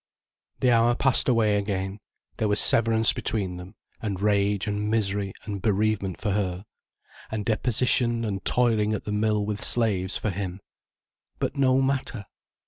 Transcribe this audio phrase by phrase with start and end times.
[0.61, 1.99] The hour passed away again,
[2.37, 6.65] there was severance between them, and rage and misery and bereavement for her,
[7.29, 10.59] and deposition and toiling at the mill with slaves for him.
[11.37, 12.25] But no matter.